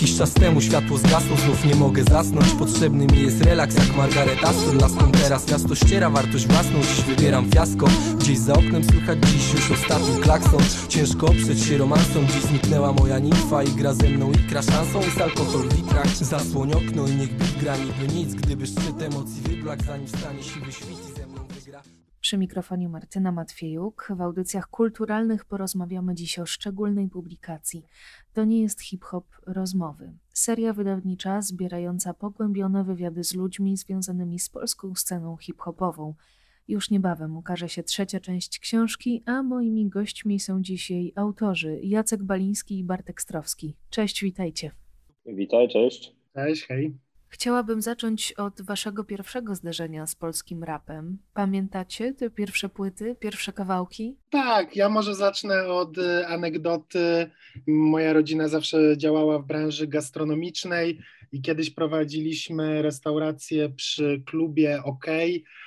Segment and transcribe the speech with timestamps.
[0.00, 2.46] Jakiś czas temu światło zgasło, znów nie mogę zasnąć.
[2.58, 6.80] Potrzebny mi jest relaks jak Margaret Astor Laską teraz miasto ściera wartość własną.
[6.80, 7.88] Dziś wybieram fiasko,
[8.18, 10.60] gdzieś za oknem słychać dziś już ostatni klakson.
[10.88, 15.20] Ciężko oprzeć się romansom, dziś zniknęła moja nimfa I gra ze mną ikra szansą, jest
[15.20, 17.76] alkohol w litrach Zasłoń okno i niech bit gra.
[17.76, 21.09] Niby nic Gdyby szczyt emocji wyblak, zanim stanie siwy świt
[22.20, 24.12] Przy mikrofonie Martyna Matwiejuk.
[24.16, 27.84] W audycjach kulturalnych porozmawiamy dziś o szczególnej publikacji.
[28.32, 30.12] To nie jest hip-hop rozmowy.
[30.32, 36.14] Seria wydawnicza zbierająca pogłębione wywiady z ludźmi związanymi z polską sceną hip-hopową.
[36.68, 42.22] Już niebawem ukaże się trzecia część książki, a moimi gośćmi są dziś jej autorzy Jacek
[42.22, 43.76] Baliński i Bartek Strowski.
[43.90, 44.70] Cześć, witajcie.
[45.26, 46.16] Witaj, cześć.
[46.34, 47.09] Cześć, hej.
[47.32, 51.18] Chciałabym zacząć od waszego pierwszego zderzenia z polskim rapem.
[51.34, 54.16] Pamiętacie te pierwsze płyty, pierwsze kawałki?
[54.30, 57.30] Tak, ja może zacznę od y, anegdoty.
[57.66, 61.00] Moja rodzina zawsze działała w branży gastronomicznej
[61.32, 65.06] i kiedyś prowadziliśmy restaurację przy klubie OK.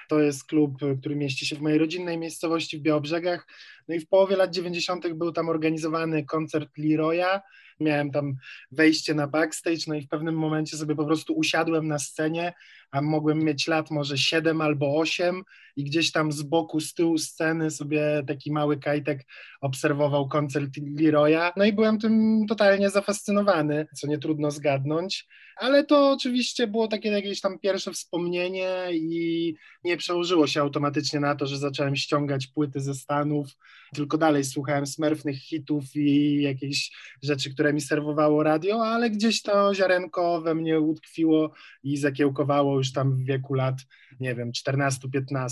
[0.09, 3.47] To jest klub, który mieści się w mojej rodzinnej miejscowości w Białobrzegach.
[3.87, 5.13] No i w połowie lat 90.
[5.13, 7.41] był tam organizowany koncert Leroya.
[7.83, 8.35] Miałem tam
[8.71, 12.53] wejście na backstage, no i w pewnym momencie sobie po prostu usiadłem na scenie,
[12.93, 15.43] a mogłem mieć lat może 7 albo 8
[15.75, 19.25] i gdzieś tam z boku, z tyłu sceny sobie taki mały kajtek
[19.61, 20.69] obserwował koncert
[20.99, 21.51] Leroya.
[21.57, 27.09] No i byłem tym totalnie zafascynowany, co nie trudno zgadnąć, ale to oczywiście było takie
[27.09, 32.81] jakieś tam pierwsze wspomnienie i nie przełożyło się automatycznie na to, że zacząłem ściągać płyty
[32.81, 33.47] ze Stanów,
[33.93, 36.91] tylko dalej słuchałem smurfnych hitów i jakieś
[37.23, 41.51] rzeczy, które mi serwowało radio, ale gdzieś to ziarenko we mnie utkwiło
[41.83, 43.75] i zakiełkowało już tam w wieku lat,
[44.19, 45.47] nie wiem, 14-15,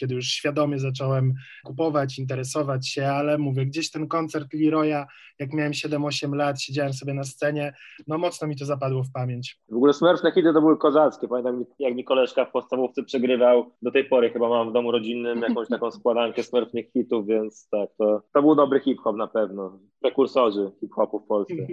[0.00, 5.06] kiedy już świadomie zacząłem kupować, interesować się, ale mówię, gdzieś ten koncert Leroya,
[5.38, 7.74] jak miałem 7-8 lat, siedziałem sobie na scenie,
[8.06, 9.60] no mocno mi to zapadło w pamięć.
[9.68, 11.28] W ogóle smurfne hity to były kozackie.
[11.28, 13.70] Pamiętam, jak mi koleżka w podstawówce przegrywał.
[13.82, 17.90] Do tej pory chyba mam w domu rodzinnym jakąś taką składankę smurfnych hitów, więc tak,
[17.98, 19.78] to, to był dobry hip-hop na pewno.
[20.00, 21.54] Prekursorzy hip-hopu w Polsce.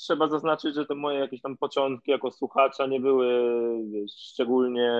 [0.00, 3.30] Trzeba zaznaczyć, że te moje jakieś tam początki jako słuchacza nie były
[3.92, 4.12] wiesz,
[4.60, 4.92] szczególnie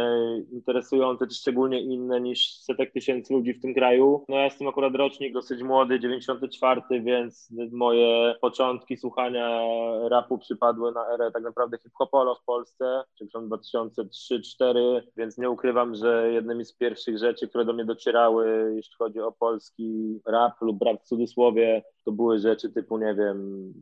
[0.53, 4.25] interesujące, czy szczególnie inne niż setek tysięcy ludzi w tym kraju.
[4.28, 9.60] No ja jestem akurat rocznik dosyć młody, 94, więc moje początki słuchania
[10.09, 15.94] rapu przypadły na erę tak naprawdę hip-hopolo w Polsce, czyli tam 2003-2004, więc nie ukrywam,
[15.94, 20.82] że jednymi z pierwszych rzeczy, które do mnie docierały, jeśli chodzi o polski rap lub
[20.82, 23.72] rap w cudzysłowie, to były rzeczy typu, nie wiem,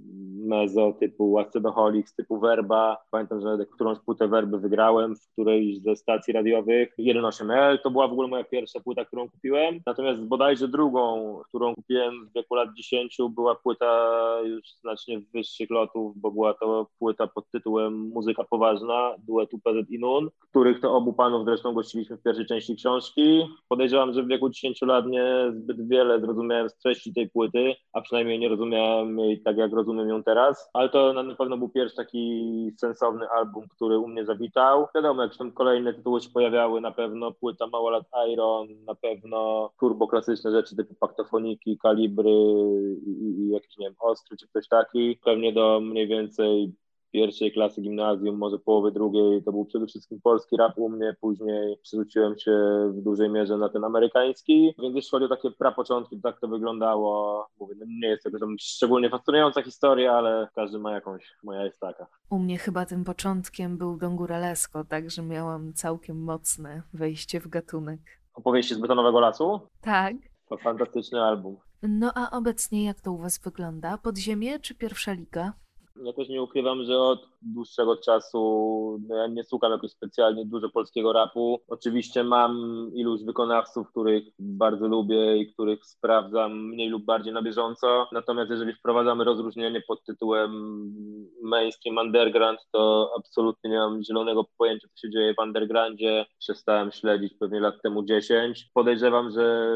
[0.48, 2.96] Mezo, typu Ascedoholics, typu Werba.
[3.10, 5.28] Pamiętam, że którąś płytę Werby wygrałem w
[5.58, 6.94] którejś ze stacji radiowych.
[6.98, 9.80] 1.8L to była w ogóle moja pierwsza płyta, którą kupiłem.
[9.86, 16.20] Natomiast bodajże drugą, którą kupiłem w wieku lat 10, była płyta już znacznie wyższych lotów,
[16.20, 21.12] bo była to płyta pod tytułem Muzyka Poważna, duetu PZ i Nun, których to obu
[21.12, 23.46] panów zresztą gościliśmy w pierwszej części książki.
[23.68, 28.00] Podejrzewam, że w wieku 10 lat nie zbyt wiele zrozumiałem z treści tej płyty, a
[28.00, 31.96] przynajmniej nie rozumiałem jej tak, jak rozumiem ją teraz, ale to na pewno był pierwszy
[31.96, 34.86] taki sensowny album, który u mnie zawitał.
[34.94, 40.08] Wiadomo, jak kolejne tytuły się pojawiały, na pewno płyta Mało lat Iron, na pewno turbo
[40.08, 42.30] klasyczne rzeczy typu paktofoniki, kalibry
[43.06, 45.18] i, i jakiś, nie wiem, ostry czy ktoś taki.
[45.24, 46.72] Pewnie do mniej więcej
[47.12, 51.78] pierwszej klasy gimnazjum, może połowy drugiej, to był przede wszystkim polski rap u mnie, później
[51.82, 52.52] przerzuciłem się
[52.94, 56.48] w dużej mierze na ten amerykański, więc jeśli chodzi o takie prapoczątki, to tak to
[56.48, 57.46] wyglądało.
[57.60, 58.30] Mówię, no nie jest to
[58.60, 62.06] szczególnie fascynująca historia, ale każdy ma jakąś, moja jest taka.
[62.30, 68.00] U mnie chyba tym początkiem był Don Góralesko, także miałam całkiem mocne wejście w gatunek.
[68.34, 69.60] Opowieści z Betonowego Lasu?
[69.80, 70.16] Tak.
[70.48, 71.56] To fantastyczny album.
[71.82, 73.98] No a obecnie jak to u Was wygląda?
[73.98, 75.52] Podziemie czy pierwsza liga?
[76.04, 78.38] Ja też nie ukrywam, że od dłuższego czasu
[79.08, 81.60] no ja nie słucham jakoś specjalnie dużo polskiego rapu.
[81.68, 88.08] Oczywiście mam iluś wykonawców, których bardzo lubię i których sprawdzam mniej lub bardziej na bieżąco.
[88.12, 90.52] Natomiast jeżeli wprowadzamy rozróżnienie pod tytułem
[91.42, 96.26] mainstream underground, to absolutnie nie mam zielonego pojęcia, co się dzieje w undergroundzie.
[96.38, 98.70] Przestałem śledzić pewnie lat temu 10.
[98.74, 99.70] Podejrzewam, że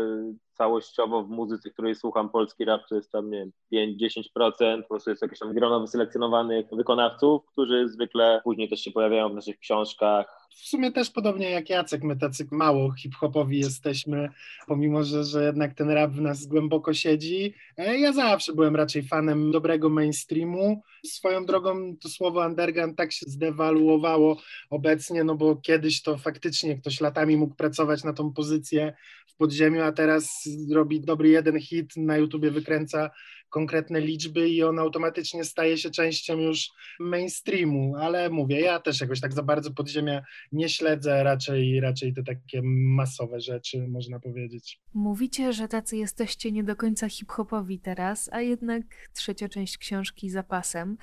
[0.62, 5.10] całościowo w muzyce, której słucham, polski rap to jest tam, nie wiem, 5-10%, po prostu
[5.10, 10.41] jest jakieś tam grono wyselekcjonowanych wykonawców, którzy zwykle później też się pojawiają w naszych książkach,
[10.54, 14.28] w sumie też podobnie jak Jacek, my tacy mało hip-hopowi jesteśmy,
[14.66, 17.54] pomimo, że, że jednak ten rap w nas głęboko siedzi.
[17.76, 20.82] E, ja zawsze byłem raczej fanem dobrego mainstreamu.
[21.06, 24.40] Swoją drogą to słowo underground tak się zdewaluowało
[24.70, 28.92] obecnie, no bo kiedyś to faktycznie ktoś latami mógł pracować na tą pozycję
[29.26, 33.10] w podziemiu, a teraz robi dobry jeden hit, na YouTubie wykręca
[33.52, 36.70] konkretne liczby i on automatycznie staje się częścią już
[37.00, 40.22] mainstreamu, ale mówię, ja też jakoś tak za bardzo podziemia
[40.52, 44.80] nie śledzę, raczej, raczej te takie masowe rzeczy, można powiedzieć.
[44.94, 48.82] Mówicie, że tacy jesteście nie do końca hip-hopowi teraz, a jednak
[49.14, 50.96] trzecia część książki zapasem.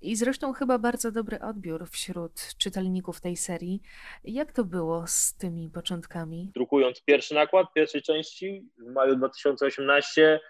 [0.00, 3.82] I zresztą chyba bardzo dobry odbiór wśród czytelników tej serii.
[4.24, 6.50] Jak to było z tymi początkami?
[6.54, 10.40] Drukując pierwszy nakład pierwszej części w maju 2018,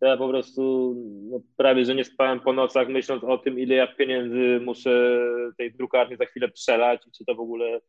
[0.00, 0.94] to ja po prostu
[1.30, 5.20] no, prawie, że nie spałem po nocach myśląc o tym, ile ja pieniędzy muszę
[5.58, 7.80] tej drukarni za chwilę przelać i czy to w ogóle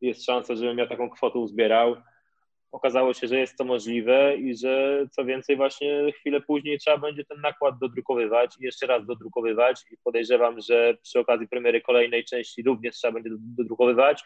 [0.00, 1.96] jest szansa, żebym ja taką kwotę uzbierał.
[2.72, 7.24] Okazało się, że jest to możliwe i że co więcej właśnie chwilę później trzeba będzie
[7.24, 12.62] ten nakład dodrukowywać i jeszcze raz dodrukowywać i podejrzewam, że przy okazji premiery kolejnej części
[12.62, 14.22] również trzeba będzie dodrukowywać.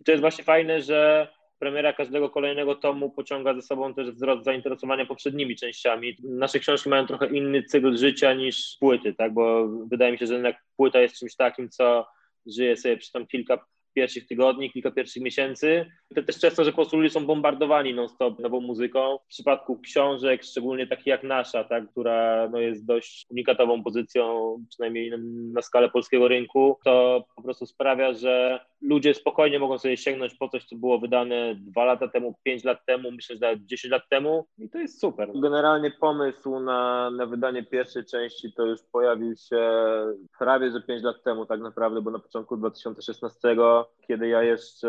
[0.00, 4.44] I to jest właśnie fajne, że premiera każdego kolejnego tomu pociąga ze sobą też wzrost
[4.44, 6.16] zainteresowania poprzednimi częściami.
[6.22, 9.34] Nasze książki mają trochę inny cykl życia niż płyty, tak?
[9.34, 12.06] bo wydaje mi się, że jednak płyta jest czymś takim, co
[12.46, 13.58] żyje sobie przez tam kilka
[13.98, 15.86] pierwszych tygodni, kilka pierwszych miesięcy.
[16.14, 19.18] To też często, że po prostu ludzie są bombardowani non-stop nową muzyką.
[19.24, 25.12] W przypadku książek, szczególnie takich jak nasza, tak, która no, jest dość unikatową pozycją, przynajmniej
[25.52, 30.48] na skalę polskiego rynku, to po prostu sprawia, że ludzie spokojnie mogą sobie sięgnąć po
[30.48, 34.02] coś, co było wydane dwa lata temu, pięć lat temu, myślę, że nawet 10 lat
[34.10, 35.30] temu i to jest super.
[35.34, 39.70] Generalnie pomysł na, na wydanie pierwszej części to już pojawił się
[40.38, 43.56] prawie, że pięć lat temu tak naprawdę, bo na początku 2016,
[44.06, 44.88] kiedy ja jeszcze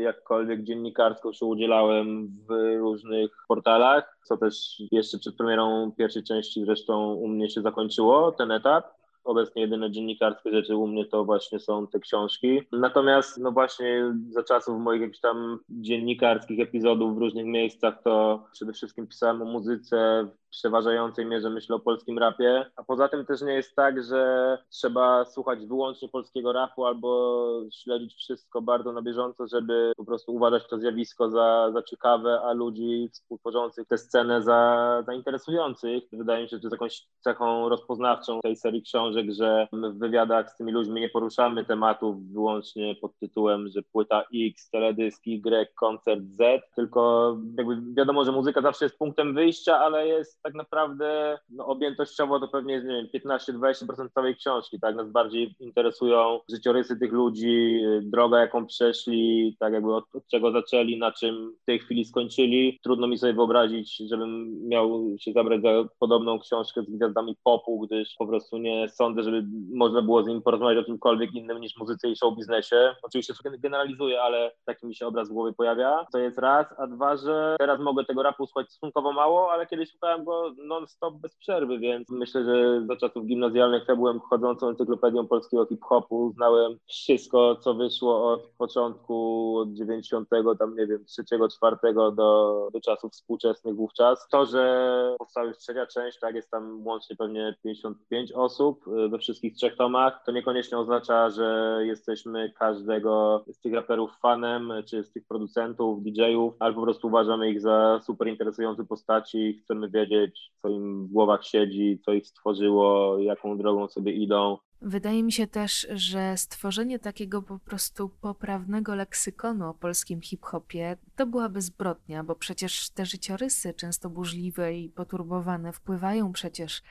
[0.00, 7.14] jakkolwiek dziennikarsko się udzielałem w różnych portalach, co też jeszcze przed premierą pierwszej części zresztą
[7.14, 8.97] u mnie się zakończyło, ten etap
[9.28, 12.60] obecnie jedyne dziennikarskie rzeczy u mnie to właśnie są te książki.
[12.72, 18.72] Natomiast no właśnie za czasów moich jakichś tam dziennikarskich epizodów w różnych miejscach to przede
[18.72, 23.52] wszystkim pisałem o muzyce, przeważającej mierze myślę o polskim rapie, a poza tym też nie
[23.52, 29.92] jest tak, że trzeba słuchać wyłącznie polskiego rapu albo śledzić wszystko bardzo na bieżąco, żeby
[29.96, 35.14] po prostu uważać to zjawisko za, za ciekawe, a ludzi współtworzących tę scenę za, za
[35.14, 36.04] interesujących.
[36.12, 39.98] Wydaje mi się, że to jest jakąś cechą rozpoznawczą tej serii książek, że my w
[39.98, 45.74] wywiadach z tymi ludźmi nie poruszamy tematów wyłącznie pod tytułem, że płyta X, teledysk Y,
[45.74, 51.38] koncert Z, tylko jakby wiadomo, że muzyka zawsze jest punktem wyjścia, ale jest tak naprawdę
[51.50, 54.96] no, objętościowo to pewnie jest, nie wiem, 15-20% całej książki, tak?
[54.96, 60.98] Nas bardziej interesują życiorysy tych ludzi, droga, jaką przeszli, tak jakby od, od czego zaczęli,
[60.98, 62.78] na czym w tej chwili skończyli.
[62.82, 65.68] Trudno mi sobie wyobrazić, żebym miał się zabrać za
[65.98, 69.44] podobną książkę z gwiazdami popu, gdyż po prostu nie sądzę, żeby
[69.74, 72.94] można było z nim porozmawiać o czymkolwiek innym niż muzyce i show biznesie.
[73.02, 76.06] Oczywiście generalizuję, ale taki mi się obraz w głowie pojawia.
[76.12, 79.90] To jest raz, a dwa, że teraz mogę tego rapu słuchać stosunkowo mało, ale kiedyś
[79.90, 85.26] słuchałem go non-stop bez przerwy, więc myślę, że za czasów gimnazjalnych ja byłem chodzącą encyklopedią
[85.26, 90.28] polskiego hip-hopu, znałem wszystko, co wyszło od początku, od 90,
[90.58, 94.28] tam nie wiem, trzeciego, czwartego do, do czasów współczesnych wówczas.
[94.30, 99.18] To, że powstała już trzecia część, tak, jest tam łącznie pewnie 55 osób y, we
[99.18, 105.12] wszystkich trzech tomach, to niekoniecznie oznacza, że jesteśmy każdego z tych raperów fanem, czy z
[105.12, 110.17] tych producentów, DJ-ów, ale po prostu uważamy ich za super interesujące postaci i chcemy wiedzieć,
[110.62, 114.58] co im w głowach siedzi, co ich stworzyło, jaką drogą sobie idą.
[114.82, 121.26] Wydaje mi się też, że stworzenie takiego po prostu poprawnego leksykonu o polskim hip-hopie to
[121.26, 126.82] byłaby zbrodnia, bo przecież te życiorysy, często burzliwe i poturbowane, wpływają przecież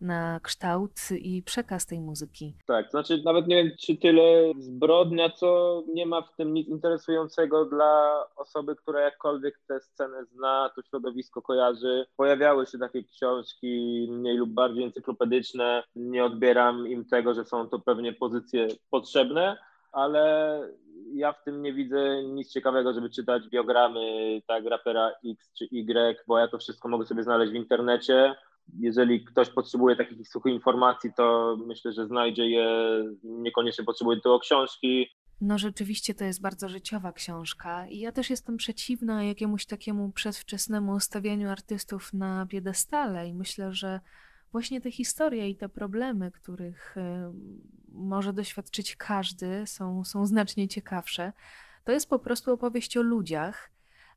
[0.00, 2.54] na kształt i przekaz tej muzyki.
[2.66, 7.64] Tak, znaczy nawet nie wiem, czy tyle zbrodnia, co nie ma w tym nic interesującego
[7.64, 12.06] dla osoby, która jakkolwiek tę scenę zna, to środowisko kojarzy.
[12.16, 15.82] Pojawiały się takie książki mniej lub bardziej encyklopedyczne.
[15.96, 19.56] Nie odbieram im tego, że są to pewnie pozycje potrzebne,
[19.92, 20.60] ale
[21.14, 24.00] ja w tym nie widzę nic ciekawego, żeby czytać biogramy
[24.46, 28.34] tak rapera X czy Y, bo ja to wszystko mogę sobie znaleźć w internecie
[28.78, 32.68] jeżeli ktoś potrzebuje takich suchych informacji, to myślę, że znajdzie je,
[33.24, 35.06] niekoniecznie potrzebuje tylko książki.
[35.40, 41.00] No rzeczywiście to jest bardzo życiowa książka i ja też jestem przeciwna jakiemuś takiemu przedwczesnemu
[41.00, 44.00] stawianiu artystów na piedestale i myślę, że
[44.52, 47.00] właśnie te historie i te problemy, których y,
[47.88, 51.32] może doświadczyć każdy, są, są znacznie ciekawsze.
[51.84, 53.70] To jest po prostu opowieść o ludziach,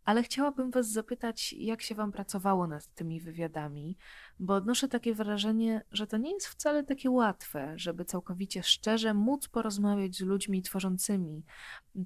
[0.07, 3.97] ale chciałabym Was zapytać, jak się Wam pracowało nad tymi wywiadami,
[4.39, 9.47] bo odnoszę takie wrażenie, że to nie jest wcale takie łatwe, żeby całkowicie szczerze móc
[9.47, 11.45] porozmawiać z ludźmi tworzącymi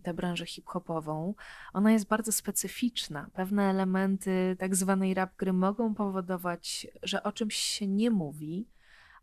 [0.04, 1.34] tę branżę hip-hopową.
[1.74, 3.30] Ona jest bardzo specyficzna.
[3.34, 8.68] Pewne elementy tak zwanej rap gry mogą powodować, że o czymś się nie mówi,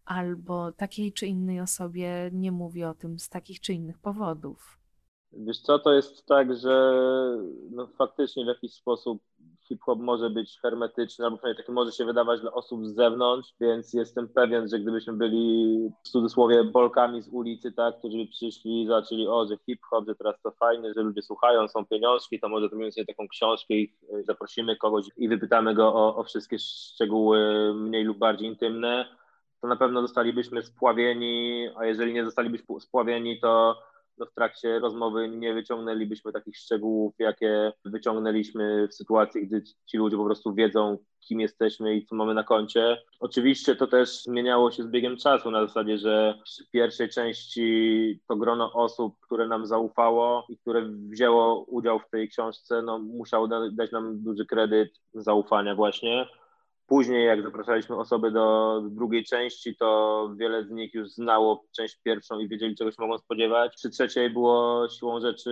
[0.05, 4.78] albo takiej czy innej osobie nie mówi o tym z takich czy innych powodów.
[5.33, 6.93] Wiesz co, to jest tak, że
[7.71, 9.23] no, faktycznie w jakiś sposób
[9.69, 13.95] hip-hop może być hermetyczny, albo przynajmniej taki może się wydawać dla osób z zewnątrz, więc
[13.95, 18.87] jestem pewien, że gdybyśmy byli w cudzysłowie bolkami z ulicy, tak, którzy by przyszli i
[18.87, 22.69] zaczęli, o, że hip-hop, że teraz to fajne, że ludzie słuchają, są pieniążki, to może
[22.69, 27.39] zrobimy sobie taką książkę i zaprosimy kogoś i wypytamy go o, o wszystkie szczegóły
[27.75, 29.07] mniej lub bardziej intymne,
[29.61, 33.77] to na pewno zostalibyśmy spławieni, a jeżeli nie zostalibyśmy spławieni, to
[34.19, 40.17] no w trakcie rozmowy nie wyciągnęlibyśmy takich szczegółów, jakie wyciągnęliśmy w sytuacji, gdy ci ludzie
[40.17, 42.99] po prostu wiedzą, kim jesteśmy i co mamy na koncie.
[43.21, 48.37] Oczywiście to też zmieniało się z biegiem czasu na zasadzie, że w pierwszej części to
[48.37, 53.93] grono osób, które nam zaufało i które wzięło udział w tej książce, no musiało dać
[53.93, 56.29] nam duży kredyt zaufania właśnie.
[56.89, 62.39] Później, jak zapraszaliśmy osoby do drugiej części, to wiele z nich już znało część pierwszą
[62.39, 63.75] i wiedzieli, czego się mogą spodziewać.
[63.77, 65.51] Przy trzeciej było siłą rzeczy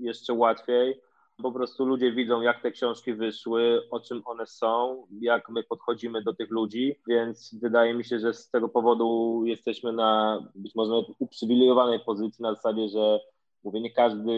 [0.00, 1.00] jeszcze łatwiej.
[1.42, 6.22] Po prostu ludzie widzą, jak te książki wyszły, o czym one są, jak my podchodzimy
[6.22, 10.92] do tych ludzi, więc wydaje mi się, że z tego powodu jesteśmy na być może
[11.18, 13.20] uprzywilejowanej pozycji na zasadzie, że
[13.66, 14.32] Mówię, nie każdy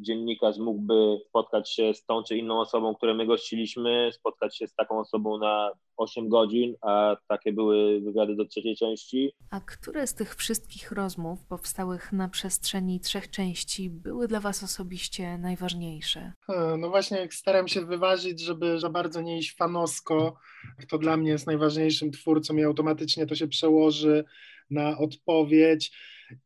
[0.00, 4.74] dziennikarz mógłby spotkać się z tą czy inną osobą, którą my gościliśmy, spotkać się z
[4.74, 9.32] taką osobą na 8 godzin, a takie były wywiady do trzeciej części.
[9.50, 15.38] A które z tych wszystkich rozmów powstałych na przestrzeni trzech części były dla Was osobiście
[15.38, 16.32] najważniejsze?
[16.78, 20.34] No właśnie, staram się wyważyć, żeby za bardzo nie iść fanosko.
[20.80, 24.24] Kto dla mnie jest najważniejszym twórcą i automatycznie to się przełoży
[24.70, 25.92] na odpowiedź.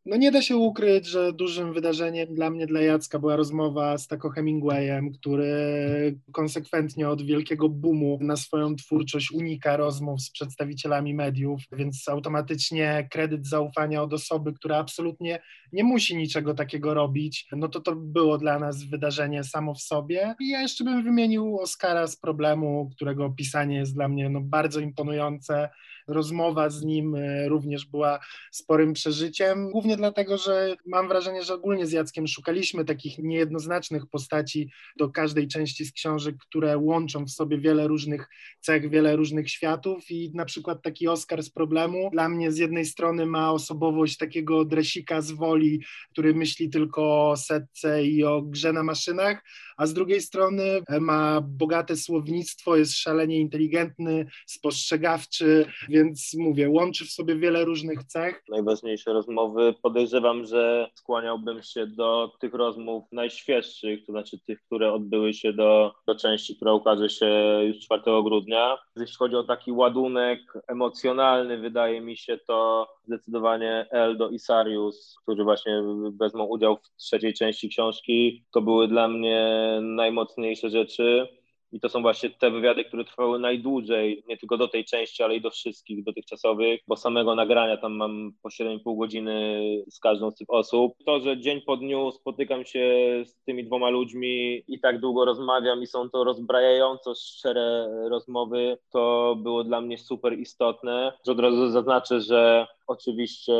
[0.06, 4.06] No nie da się ukryć, że dużym wydarzeniem dla mnie, dla Jacka była rozmowa z
[4.06, 11.60] Taco Hemingwayem, który konsekwentnie od wielkiego boomu na swoją twórczość unika rozmów z przedstawicielami mediów,
[11.72, 15.38] więc automatycznie kredyt zaufania od osoby, która absolutnie
[15.72, 20.34] nie musi niczego takiego robić, no to to było dla nas wydarzenie samo w sobie.
[20.40, 24.80] I ja jeszcze bym wymienił Oscara z problemu, którego opisanie jest dla mnie no, bardzo
[24.80, 25.68] imponujące.
[26.08, 28.18] Rozmowa z nim e, również była
[28.52, 29.70] sporym przeżyciem.
[29.70, 35.48] Głównie dlatego, że mam wrażenie, że ogólnie z Jackiem szukaliśmy takich niejednoznacznych postaci do każdej
[35.48, 38.28] części z książek, które łączą w sobie wiele różnych
[38.60, 40.10] cech, wiele różnych światów.
[40.10, 44.64] I na przykład taki Oscar z problemu dla mnie z jednej strony ma osobowość takiego
[44.64, 45.82] dresika z woli,
[46.12, 49.42] który myśli tylko o setce i o grze na maszynach,
[49.76, 55.66] a z drugiej strony ma bogate słownictwo, jest szalenie inteligentny, spostrzegawczy,
[55.96, 58.42] więc mówię, łączy w sobie wiele różnych cech.
[58.48, 65.34] Najważniejsze rozmowy podejrzewam, że skłaniałbym się do tych rozmów najświeższych, to znaczy tych, które odbyły
[65.34, 67.26] się do, do części, która ukaże się
[67.66, 68.78] już 4 grudnia.
[68.96, 75.44] Jeśli chodzi o taki ładunek emocjonalny, wydaje mi się to zdecydowanie Eldo i Sarius, którzy
[75.44, 75.82] właśnie
[76.20, 78.44] wezmą udział w trzeciej części książki.
[78.52, 81.28] To były dla mnie najmocniejsze rzeczy.
[81.72, 85.36] I to są właśnie te wywiady, które trwały najdłużej, nie tylko do tej części, ale
[85.36, 90.34] i do wszystkich dotychczasowych, bo samego nagrania tam mam po 7,5 godziny z każdą z
[90.34, 90.94] tych osób.
[91.06, 95.82] To, że dzień po dniu spotykam się z tymi dwoma ludźmi i tak długo rozmawiam
[95.82, 101.12] i są to rozbrajająco szczere rozmowy, to było dla mnie super istotne.
[101.28, 103.54] Od razu zaznaczę, że Oczywiście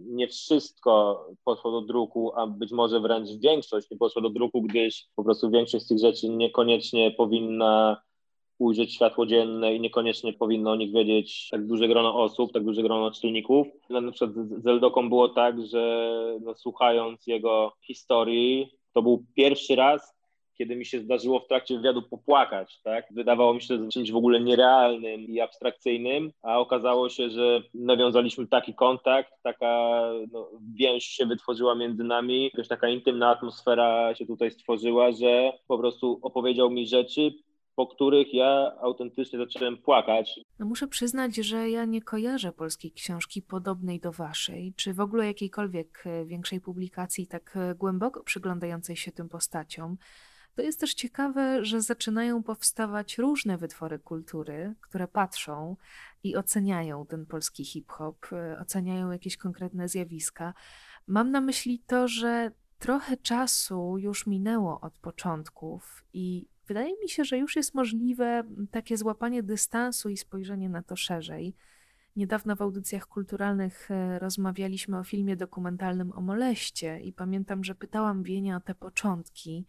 [0.00, 5.06] nie wszystko poszło do druku, a być może wręcz większość nie poszło do druku, gdyż
[5.16, 8.02] po prostu większość z tych rzeczy niekoniecznie powinna
[8.58, 12.82] ujrzeć światło dzienne i niekoniecznie powinno o nich wiedzieć tak duże grono osób, tak duże
[12.82, 13.66] grono czytelników.
[13.90, 20.14] Na przykład z Eldoką było tak, że no, słuchając jego historii, to był pierwszy raz,
[20.58, 23.04] kiedy mi się zdarzyło w trakcie wywiadu popłakać, tak?
[23.10, 28.46] Wydawało mi się to czymś w ogóle nierealnym i abstrakcyjnym, a okazało się, że nawiązaliśmy
[28.46, 34.50] taki kontakt, taka no, więź się wytworzyła między nami, jakaś taka intymna atmosfera się tutaj
[34.50, 37.32] stworzyła, że po prostu opowiedział mi rzeczy,
[37.74, 40.40] po których ja autentycznie zacząłem płakać.
[40.58, 45.26] No muszę przyznać, że ja nie kojarzę polskiej książki podobnej do waszej, czy w ogóle
[45.26, 49.96] jakiejkolwiek e, większej publikacji tak e, głęboko przyglądającej się tym postaciom.
[50.54, 55.76] To jest też ciekawe, że zaczynają powstawać różne wytwory kultury, które patrzą
[56.22, 60.54] i oceniają ten polski hip-hop, e, oceniają jakieś konkretne zjawiska.
[61.06, 62.50] Mam na myśli to, że
[62.82, 68.96] Trochę czasu już minęło od początków i wydaje mi się, że już jest możliwe takie
[68.96, 71.54] złapanie dystansu i spojrzenie na to szerzej.
[72.16, 78.22] Niedawno w audycjach kulturalnych e, rozmawialiśmy o filmie dokumentalnym o moleście i pamiętam, że pytałam
[78.22, 79.66] Wienia o te początki.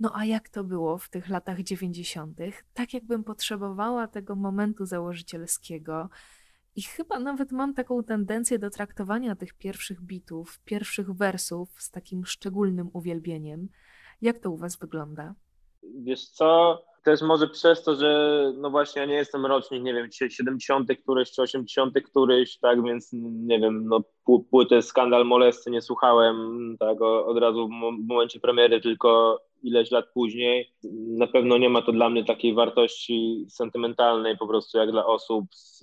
[0.00, 2.64] No a jak to było w tych latach dziewięćdziesiątych?
[2.74, 6.08] Tak jakbym potrzebowała tego momentu założycielskiego.
[6.76, 12.26] I chyba nawet mam taką tendencję do traktowania tych pierwszych bitów, pierwszych wersów z takim
[12.26, 13.68] szczególnym uwielbieniem.
[14.22, 15.34] Jak to u Was wygląda?
[15.82, 20.08] Wiesz co, też może przez to, że no właśnie ja nie jestem rocznik, nie wiem,
[20.28, 24.00] 70 któryś czy 80 któryś, tak, więc nie wiem, no
[24.50, 26.36] płytę Skandal Molesty nie słuchałem
[26.78, 27.70] tak od razu w
[28.08, 30.70] momencie premiery, tylko ileś lat później.
[31.18, 35.44] Na pewno nie ma to dla mnie takiej wartości sentymentalnej po prostu jak dla osób
[35.54, 35.82] z,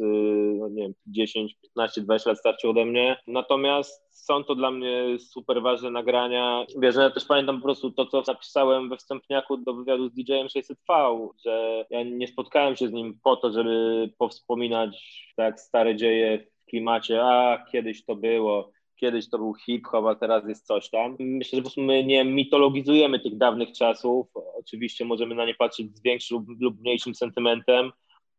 [0.60, 3.18] no nie wiem, 10, 15, 20 lat starszych ode mnie.
[3.28, 6.66] Natomiast są to dla mnie super ważne nagrania.
[6.82, 10.48] Wiesz, ja też pamiętam po prostu to, co napisałem we wstępniaku do wywiadu z DJ-em
[10.48, 15.04] 600V, że ja nie spotkałem się z nim po to, żeby powspominać
[15.36, 18.72] tak stare dzieje w klimacie, a kiedyś to było,
[19.04, 21.16] kiedyś to był hip-hop, a teraz jest coś tam.
[21.20, 24.28] Myślę, że po prostu my nie mitologizujemy tych dawnych czasów.
[24.60, 27.92] Oczywiście możemy na nie patrzeć z większym lub, mniejszym sentymentem,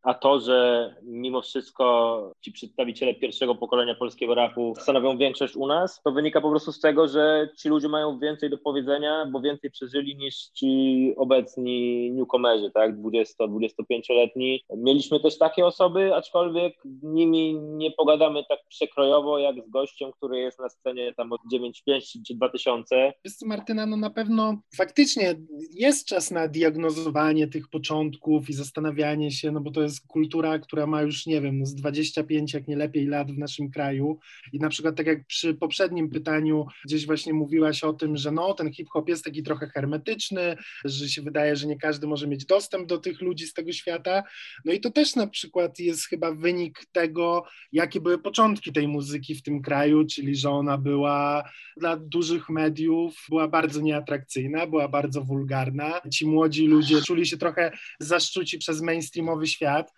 [0.04, 6.02] a to, że mimo wszystko ci przedstawiciele pierwszego pokolenia polskiego rapu stanowią większość u nas,
[6.02, 9.70] to wynika po prostu z tego, że ci ludzie mają więcej do powiedzenia, bo więcej
[9.70, 14.60] przeżyli niż ci obecni newcomerzy, tak, 20-25-letni.
[14.76, 20.38] Mieliśmy też takie osoby, aczkolwiek z nimi nie pogadamy tak przekrojowo, jak z gościem, który
[20.38, 23.12] jest na scenie tam od 9.5 czy 2000.
[23.24, 25.34] Wiesz Martyna, no na pewno faktycznie
[25.70, 30.58] jest czas na diagnozowanie tych początków i zastanawianie się, no bo to jest jest kultura,
[30.58, 34.18] która ma już, nie wiem, z 25, jak nie lepiej lat w naszym kraju.
[34.52, 38.54] I na przykład tak jak przy poprzednim pytaniu gdzieś właśnie mówiłaś o tym, że no
[38.54, 42.88] ten hip-hop jest taki trochę hermetyczny, że się wydaje, że nie każdy może mieć dostęp
[42.88, 44.22] do tych ludzi z tego świata.
[44.64, 49.34] No i to też na przykład jest chyba wynik tego, jakie były początki tej muzyki
[49.34, 55.22] w tym kraju, czyli że ona była dla dużych mediów, była bardzo nieatrakcyjna, była bardzo
[55.22, 56.00] wulgarna.
[56.12, 59.92] Ci młodzi ludzie czuli się trochę zaszczuci przez mainstreamowy świat, that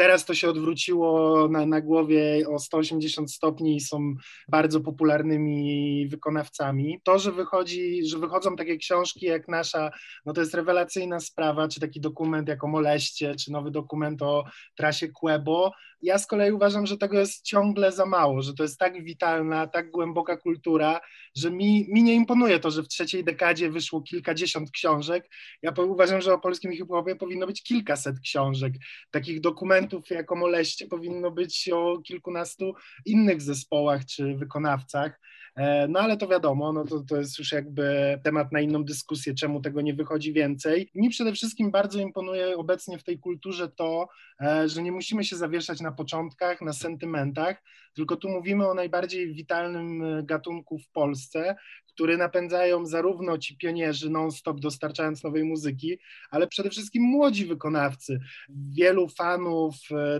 [0.00, 4.14] Teraz to się odwróciło na, na głowie o 180 stopni i są
[4.48, 7.00] bardzo popularnymi wykonawcami.
[7.04, 9.90] To, że wychodzi, że wychodzą takie książki jak nasza,
[10.26, 14.44] no to jest rewelacyjna sprawa, czy taki dokument jak o Moleście, czy nowy dokument o
[14.76, 18.78] trasie Quebo, ja z kolei uważam, że tego jest ciągle za mało, że to jest
[18.78, 21.00] tak witalna, tak głęboka kultura,
[21.36, 25.30] że mi, mi nie imponuje to, że w trzeciej dekadzie wyszło kilkadziesiąt książek.
[25.62, 28.74] Ja uważam, że o polskim hip-hopie powinno być kilkaset książek.
[29.10, 32.74] Takich dokumentów jak o Moleście powinno być o kilkunastu
[33.06, 35.20] innych zespołach czy wykonawcach.
[35.56, 39.34] E, no ale to wiadomo, no to, to jest już jakby temat na inną dyskusję,
[39.34, 40.90] czemu tego nie wychodzi więcej.
[40.94, 44.08] Mi przede wszystkim bardzo imponuje obecnie w tej kulturze to,
[44.40, 47.62] e, że nie musimy się zawieszać na początkach, na sentymentach,
[47.94, 51.56] tylko tu mówimy o najbardziej witalnym e, gatunku w Polsce,
[52.00, 55.98] który napędzają zarówno ci pionierzy non-stop dostarczając nowej muzyki,
[56.30, 58.20] ale przede wszystkim młodzi wykonawcy.
[58.48, 59.74] Wielu fanów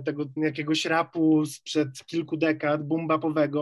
[0.04, 3.08] tego jakiegoś rapu sprzed kilku dekad, boom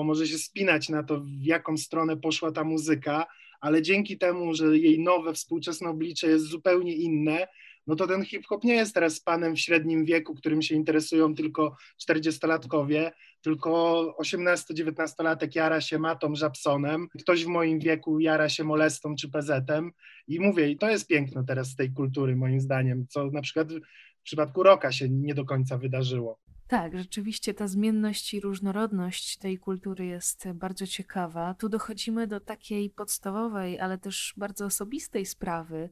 [0.05, 3.27] może się spinać na to, w jaką stronę poszła ta muzyka,
[3.61, 7.49] ale dzięki temu, że jej nowe, współczesne oblicze jest zupełnie inne,
[7.89, 11.77] no to ten hip-hop nie jest teraz panem w średnim wieku, którym się interesują tylko
[12.09, 13.11] 40-latkowie,
[13.43, 19.93] tylko 18-19-latek jara się Matą Żabsonem, ktoś w moim wieku jara się Molestą czy Pezetem
[20.27, 23.73] i mówię, i to jest piękno teraz z tej kultury moim zdaniem, co na przykład
[24.19, 26.39] w przypadku Roka się nie do końca wydarzyło.
[26.69, 31.55] Tak, rzeczywiście ta zmienność i różnorodność tej kultury jest bardzo ciekawa.
[31.55, 35.91] Tu dochodzimy do takiej podstawowej, ale też bardzo osobistej sprawy,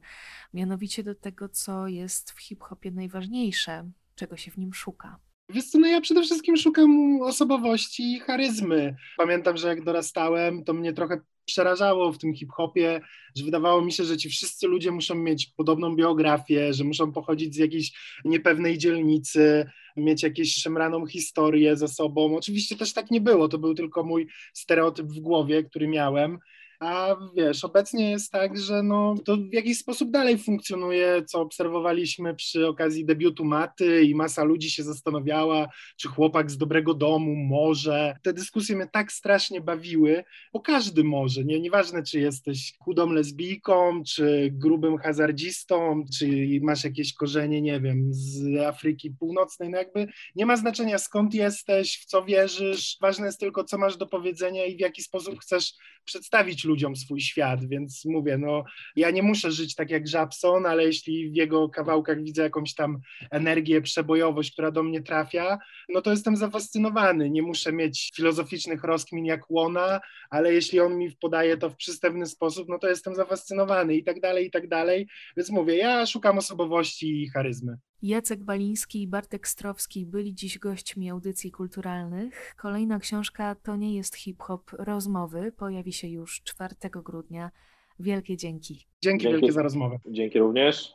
[0.53, 5.19] mianowicie do tego, co jest w hip-hopie najważniejsze, czego się w nim szuka.
[5.49, 8.95] Wiesz co, no ja przede wszystkim szukam osobowości i charyzmy.
[9.17, 13.01] Pamiętam, że jak dorastałem, to mnie trochę przerażało w tym hip-hopie,
[13.35, 17.55] że wydawało mi się, że ci wszyscy ludzie muszą mieć podobną biografię, że muszą pochodzić
[17.55, 17.91] z jakiejś
[18.25, 19.65] niepewnej dzielnicy,
[19.97, 22.37] mieć jakąś szemraną historię ze sobą.
[22.37, 26.39] Oczywiście też tak nie było, to był tylko mój stereotyp w głowie, który miałem.
[26.79, 32.35] A wiesz, obecnie jest tak, że no, to w jakiś sposób dalej funkcjonuje, co obserwowaliśmy
[32.35, 38.15] przy okazji debiutu Maty i masa ludzi się zastanawiała, czy chłopak z dobrego domu może.
[38.23, 41.59] Te dyskusje mnie tak strasznie bawiły, bo każdy może, nie?
[41.59, 48.57] nieważne czy jesteś chudą lesbijką, czy grubym hazardzistą, czy masz jakieś korzenie, nie wiem, z
[48.57, 53.63] Afryki Północnej, no jakby nie ma znaczenia skąd jesteś, w co wierzysz, ważne jest tylko
[53.63, 55.73] co masz do powiedzenia i w jaki sposób chcesz
[56.05, 58.63] przedstawić ludziom swój świat, więc mówię, no
[58.95, 62.99] ja nie muszę żyć tak jak Żabson, ale jeśli w jego kawałkach widzę jakąś tam
[63.31, 65.57] energię, przebojowość, która do mnie trafia,
[65.89, 67.29] no to jestem zafascynowany.
[67.29, 69.99] Nie muszę mieć filozoficznych rozkmin jak Łona,
[70.29, 74.19] ale jeśli on mi podaje to w przystępny sposób, no to jestem zafascynowany i tak
[74.19, 75.07] dalej, i tak dalej.
[75.37, 77.77] Więc mówię, ja szukam osobowości i charyzmy.
[78.01, 82.55] Jacek Baliński i Bartek Strowski byli dziś gośćmi audycji kulturalnych.
[82.57, 87.51] Kolejna książka To nie jest hip-hop rozmowy pojawi się już 4 grudnia.
[87.99, 88.73] Wielkie dzięki.
[89.01, 89.27] Dzięki, Dzięki.
[89.27, 89.99] wielkie za rozmowę.
[90.05, 90.93] Dzięki również.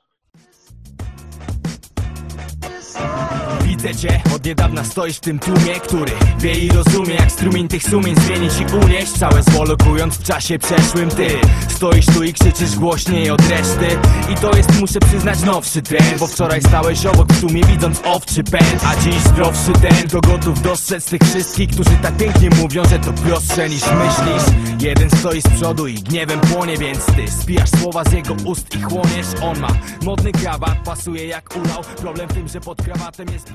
[3.82, 8.16] Cię, od niedawna stoisz w tym tłumie, który wie i rozumie Jak strumień tych sumień
[8.16, 9.12] zmienić i unieść.
[9.12, 11.28] Całe zło lokując w czasie przeszłym Ty.
[11.68, 13.86] Stoisz tu i krzyczysz głośniej od reszty.
[14.32, 16.18] I to jest, muszę przyznać, nowszy trend.
[16.18, 18.84] Bo wczoraj stałeś obok w tłumie widząc owczy pęd.
[18.84, 23.12] A dziś zdrowszy ten, to gotów dostrzec tych wszystkich Którzy tak pięknie mówią, że to
[23.12, 24.56] prostsze niż myślisz.
[24.78, 28.82] Jeden stoi z przodu i gniewem płonie, więc ty Spijasz słowa z jego ust i
[28.82, 29.26] chłoniesz.
[29.42, 29.68] On ma
[30.02, 31.82] modny krawat, pasuje jak ulał.
[31.96, 33.52] Problem w tym, że pod krawatem jest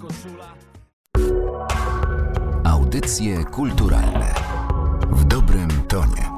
[0.00, 0.54] koszula.
[2.64, 4.34] Audycje kulturalne
[5.10, 6.35] w dobrym tonie.